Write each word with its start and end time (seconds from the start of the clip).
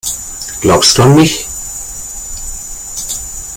Glaubst 0.61 0.97
du 0.97 1.03
an 1.03 1.13
mich? 1.13 1.45